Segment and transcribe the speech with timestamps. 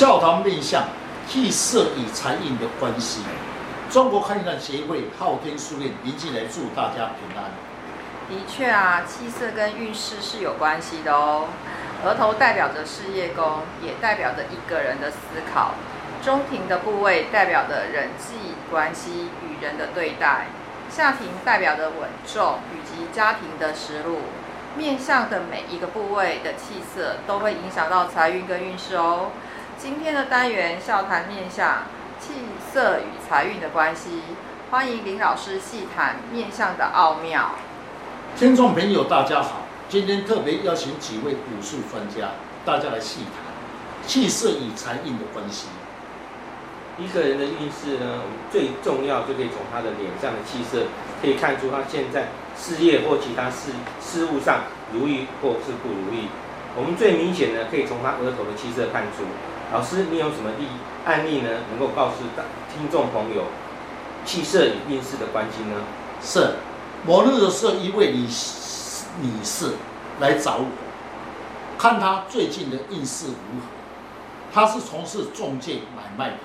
[0.00, 0.84] 笑谈面相，
[1.28, 3.20] 气色与财运的关系。
[3.90, 7.52] 中国堪舆学协会昊天书院临进来祝大家平安。
[8.26, 11.48] 的确啊，气色跟运势是有关系的哦。
[12.02, 15.18] 额头代表着事业宫，也代表着一个人的思
[15.52, 15.74] 考。
[16.24, 20.46] 中庭的部位代表着人际关系与人的对待。
[20.88, 24.20] 下庭代表着稳重以及家庭的实禄。
[24.78, 29.26] 面相的每一个部位的气色都会影响到财运跟运势哦。
[29.82, 31.84] 今天的单元笑谈面相，
[32.20, 32.34] 气
[32.70, 34.20] 色与财运的关系，
[34.70, 37.52] 欢迎林老师细谈面相的奥妙。
[38.36, 45.68] 听众朋友，大家好，今天特别邀请几位武术专家，大家来细谈气色与财运的关系。
[46.98, 50.88] 一个人的运势呢，我们最重要就可以从他的脸上的气色，
[51.22, 56.28] 可以看出他现在事业或其他事事物上如意或是不如意。
[56.76, 59.24] 我们最明显的可以从他额头的气色看出。
[59.72, 60.66] 老师，你有什么例
[61.04, 61.48] 案例呢？
[61.70, 62.16] 能够告诉
[62.74, 63.44] 听众朋友
[64.24, 65.76] 气色与运势的关系呢？
[66.20, 66.54] 是，
[67.06, 68.26] 某日的时候，一位女
[69.22, 69.74] 女士
[70.18, 70.66] 来找我，
[71.78, 73.66] 看她最近的运势如何。
[74.52, 76.38] 她是从事中介买卖的，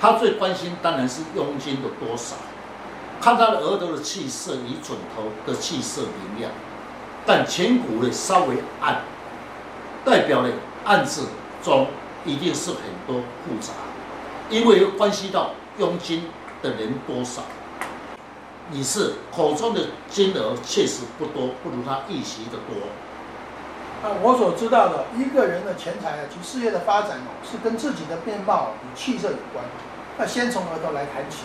[0.00, 2.36] 她最关心当然是佣金的多少。
[3.20, 6.52] 看她的额头的气色与准头的气色明亮，
[7.26, 9.00] 但颧骨呢稍微暗，
[10.04, 10.50] 代表了
[10.84, 11.26] 暗字
[11.64, 11.88] 中。
[12.24, 13.72] 一定是很多复杂，
[14.48, 16.28] 因为关系到佣金
[16.62, 17.42] 的人多少。
[18.70, 22.88] 你是口中的金额确实不多，不如他预期的多。
[24.02, 29.64] 啊，我所知道的一个人的钱财啊及事业的发展哦，是跟自己的面貌与气色有关。
[30.16, 31.44] 那先从额头来谈起，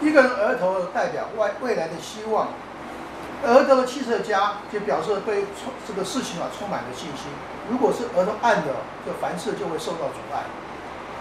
[0.00, 2.48] 一个人额头代表外未来的希望，
[3.44, 7.26] 额头的气色佳，就表示对充这个事情啊充满了信心。
[7.70, 8.72] 如果是额头暗的，
[9.04, 10.44] 就凡事就会受到阻碍。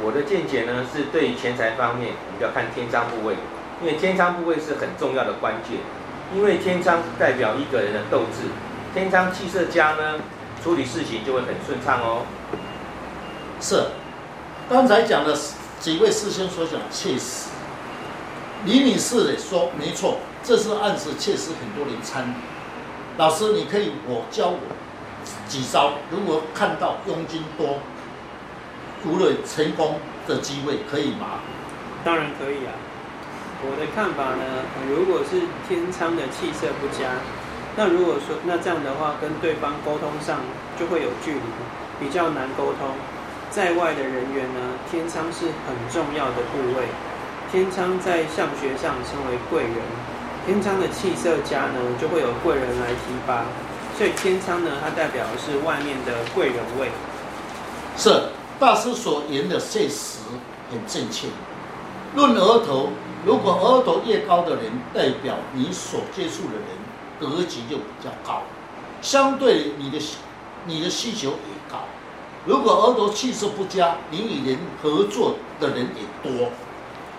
[0.01, 3.35] 我的见解呢，是对于钱财方面，我们就要看天仓部位，
[3.81, 5.79] 因为天仓部位是很重要的关键。
[6.33, 8.49] 因为天仓代表一个人的斗志，
[8.93, 10.19] 天仓气色佳呢，
[10.63, 12.23] 处理事情就会很顺畅哦。
[13.61, 13.85] 是，
[14.67, 15.37] 刚才讲的
[15.79, 17.49] 几位师兄所讲的确实，
[18.65, 22.33] 李女士也说没错，这是案子确实很多人参与。
[23.17, 24.59] 老师，你可以我教我。
[25.47, 25.93] 几招？
[26.11, 27.77] 如果看到佣金多，
[29.01, 31.39] 除了成功的机会，可以吗？
[32.03, 32.73] 当然可以啊。
[33.65, 37.09] 我的看法呢，如果是天仓的气色不佳，
[37.77, 40.41] 那如果说那这样的话，跟对方沟通上
[40.79, 41.45] 就会有距离，
[41.99, 42.89] 比较难沟通。
[43.49, 46.85] 在外的人员呢，天仓是很重要的部位。
[47.55, 49.75] 天仓在相学上称为贵人，
[50.45, 53.45] 天仓的气色佳呢，就会有贵人来提拔。
[53.97, 56.89] 所以天仓呢，它代表的是外面的贵人位。
[57.95, 58.23] 是
[58.59, 60.19] 大师所言的现实
[60.69, 61.29] 很正确。
[62.13, 62.89] 论额头，
[63.25, 64.63] 如果额头越高的人，
[64.93, 66.67] 代表你所接触的人
[67.17, 68.41] 格局就比较高，
[69.01, 69.97] 相对你的
[70.65, 71.85] 你的需求也高。
[72.45, 76.49] 如果额头气色不佳，你与人合作的人也多，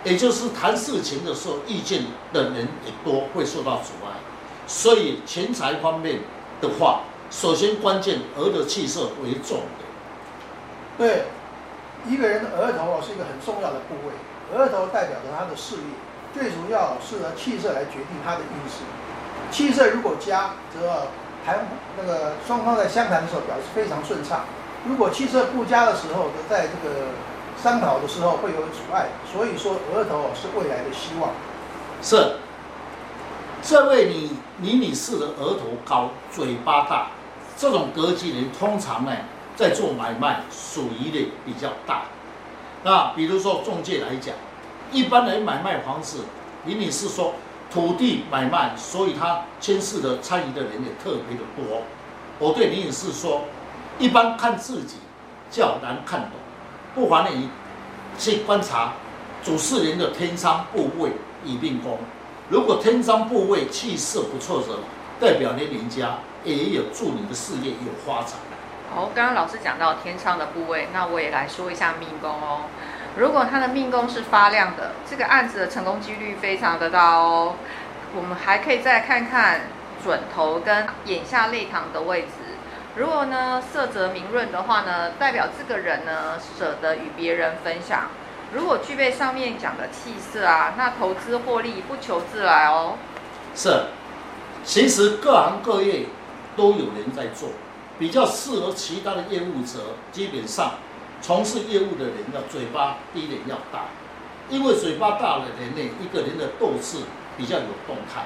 [0.06, 4.16] 也就是谈事情的时候，意见的人也多，会受到阻碍。
[4.66, 6.20] 所以钱财方面。
[6.58, 9.84] 的话，首先关键额的气色为重的。
[10.96, 11.24] 对，
[12.08, 15.92] 一个人的额头啊是一个很重要的部位，额头代表着他的事业，
[16.32, 18.88] 最主要是由气色来决定他的运势。
[19.52, 21.08] 气色如果佳，则
[21.44, 21.68] 谈
[21.98, 24.46] 那个双方在相谈的时候表示非常顺畅；
[24.88, 27.12] 如果气色不佳的时候，则在这个
[27.62, 29.08] 商讨的时候会有阻碍。
[29.32, 31.30] 所以说，额头是未来的希望。
[32.02, 32.36] 是。
[33.62, 34.30] 这位李
[34.60, 37.08] 李女士的额头高，嘴巴大，
[37.56, 39.10] 这种格局人通常呢
[39.56, 42.02] 在做买卖属于的比较大。
[42.84, 44.36] 那比如说中介来讲，
[44.92, 46.26] 一般来买卖房子，
[46.64, 47.34] 李女士说
[47.68, 51.82] 土地买卖，所以她牵涉的参与的人也特别的多。
[52.38, 53.46] 我对李女士说，
[53.98, 54.98] 一般看自己
[55.50, 56.30] 较难看懂，
[56.96, 57.50] 不妨你
[58.18, 58.94] 去观察
[59.44, 61.10] 主事人的天仓部位
[61.44, 61.98] 与命宫。
[62.48, 64.78] 如果天仓部位气色不错的，
[65.20, 68.38] 代表你人家也有助你的事业有发展。
[68.94, 72.62] 好，刚刚老师讲到天仓的部位，那我也来说一下命宫哦。
[73.18, 77.56] 如果他的命宫是发亮的，这个案子的成功几率非常的大哦。
[78.14, 79.68] 我们还可以再看看
[80.02, 82.45] 准头跟眼下泪堂的位置。
[82.96, 88.08] 如果呢色泽明润的话呢，代表这个人呢舍得与别人分享。
[88.54, 92.94] 如果具备上面讲的气色啊，那投资获利不求自来哦。
[93.54, 93.88] 是，
[94.64, 96.06] 其实各行各业
[96.56, 97.50] 都有人在做，
[97.98, 100.76] 比较适合其他的业务者，基本上
[101.20, 103.88] 从事业务的人要嘴巴第一点要大，
[104.48, 107.00] 因为嘴巴大的人呢，一个人的斗志
[107.36, 108.24] 比较有动态，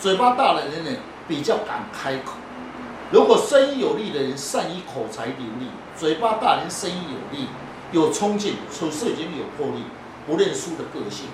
[0.00, 0.90] 嘴巴大的人呢
[1.28, 2.32] 比较敢开口。
[3.12, 7.48] 如果声音有力的人善于口才伶俐，嘴巴大人声音有力，
[7.90, 9.82] 有冲劲，处事已经有魄力，
[10.28, 11.26] 不认输的个性。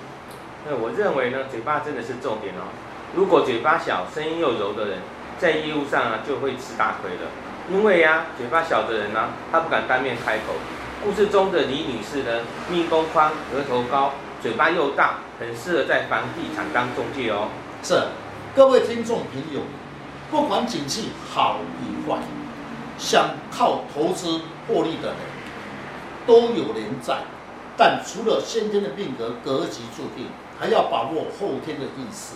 [0.66, 2.72] 那我认为呢，嘴巴真的是重点哦。
[3.14, 5.00] 如果嘴巴小、声音又柔的人，
[5.38, 7.30] 在业务上啊就会吃大亏了。
[7.70, 10.54] 因为呀、啊，嘴巴小的人呢、啊，他不敢当面开口。
[11.04, 12.40] 故事中的李女士呢，
[12.70, 17.48] 命宫宽，额头高，嘴巴又大，很适合在房地产当中介哦。
[17.82, 18.00] 是，
[18.54, 19.60] 各位听众朋友。
[20.30, 22.18] 不管景气好与坏，
[22.98, 25.16] 想靠投资获利的人，
[26.26, 27.18] 都有人在。
[27.76, 30.26] 但除了先天的命格格局注定，
[30.58, 32.34] 还要把握后天的运势。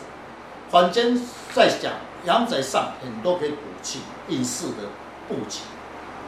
[0.70, 1.20] 坊间
[1.52, 1.92] 在讲
[2.26, 4.88] 阳宅上很多可以补气运势的
[5.26, 5.60] 布局，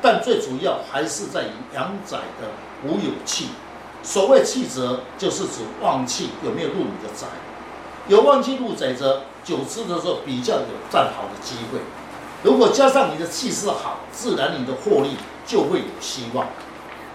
[0.01, 2.49] 但最主要还是在于阳宅的
[2.85, 3.51] 无有气。
[4.03, 7.29] 所谓气则，就是指旺气有没有入你的宅。
[8.09, 9.23] 有旺气入宅则。
[9.45, 11.81] 久资的时候比较有占好的机会，
[12.45, 16.47] 如果加上你的气势好，自然你的获利就会有希望。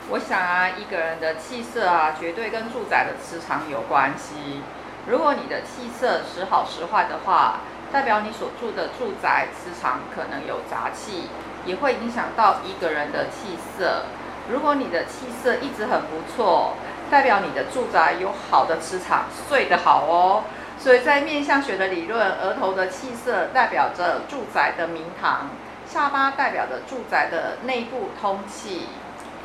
[0.10, 4.60] 我想啊，一个人的气色啊，绝对跟住宅的磁场有关系。
[5.08, 7.62] 如果你的气色时好时坏的话，
[7.94, 11.30] 代表你所住的住宅磁场可能有杂气，
[11.66, 14.04] 也会影响到一个人的气色。
[14.52, 16.74] 如果你的气色一直很不错，
[17.10, 20.44] 代表你的住宅有好的磁场，睡得好哦。
[20.80, 25.50] 所以在面相学的理论，额头的气色代表着住宅的明堂，
[25.92, 28.84] 下巴代表着住宅的内部通气。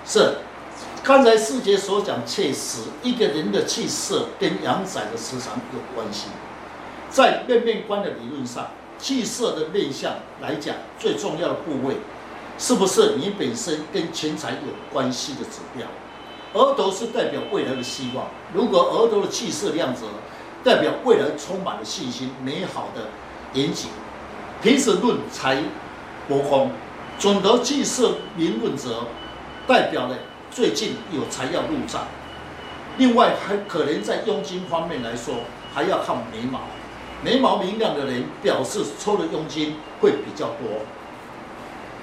[0.05, 0.37] 是，
[1.03, 6.29] 刚才师姐所讲，确实一个人的气色跟阳宅的磁场有关系。
[7.11, 8.69] 在面面观的理论上，
[8.99, 11.97] 气色的面相来讲，最重要的部位，
[12.59, 15.87] 是不是你本身跟钱财有关系的指标？
[16.53, 20.03] 额头是代表未来的希望，如果额头的气色亮泽。
[20.65, 23.09] 代表未来充满了信心、美好的
[23.55, 23.91] 远景。
[24.63, 25.57] 平时论财
[26.29, 26.71] 帛空，
[27.19, 29.05] 总得气色明润泽，
[29.67, 30.17] 代表了
[30.51, 32.07] 最近有财要入账。
[32.99, 35.35] 另外还可能在佣金方面来说，
[35.75, 36.61] 还要看眉毛。
[37.25, 40.83] 眉毛明亮的人，表示抽的佣金会比较多。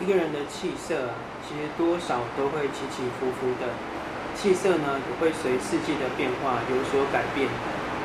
[0.02, 1.16] 一个人的气色啊，
[1.48, 3.68] 其实多少都会起起伏伏的，
[4.36, 7.48] 气色呢也会随四季的变化有所改变。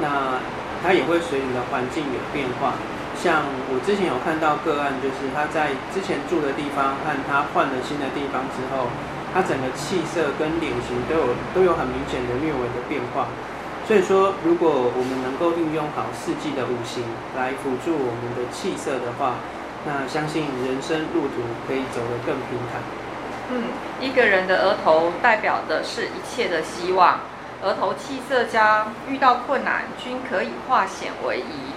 [0.01, 0.41] 那
[0.83, 2.75] 它也会随你的环境有变化，
[3.17, 3.41] 像
[3.73, 8.93] 我之前有看到个案，就是他在之前住的地方和他换了新的地方之后，
[9.33, 13.29] 他整个气色跟脸型都有都有很明显的略微的变化。
[13.89, 17.05] 所以说，如果我们能够运用好四季的五行
[17.37, 19.37] 来辅助我们的气色的话，
[19.87, 22.81] 那相信人生路途可以走得更平坦。
[23.53, 23.65] 嗯，
[24.01, 27.21] 一个人的额头代表的是一切的希望。
[27.65, 31.73] 额头气色佳，遇到困难均可以化险为夷。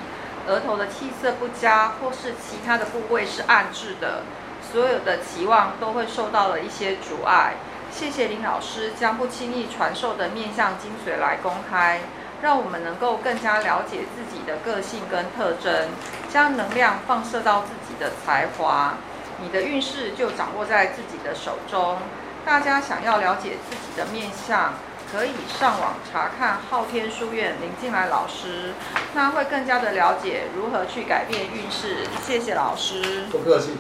[0.46, 4.24] 额头的气色不佳，或是其他的部位是暗滞的，
[4.62, 7.54] 所有的期望都会受到了一些阻碍。
[7.90, 12.02] 谢谢林老师将不轻易传授的面相精髓来公开，
[12.42, 15.88] 让我们能够更加了解自己的个性跟特征，
[16.30, 18.96] 将能量放射到自己的才华，
[19.42, 21.98] 你的运势就掌握在自己的手中。
[22.46, 24.74] 大家想要了解自己的面相。
[25.12, 28.74] 可以上网查看昊天书院林静来老师，
[29.14, 32.06] 那会更加的了解如何去改变运势。
[32.26, 33.72] 谢谢老师，不客气。